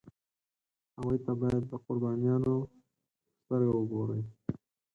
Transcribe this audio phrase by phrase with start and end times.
[0.95, 2.73] هغوی ته باید د قربانیانو په
[3.41, 4.21] سترګه وګوري.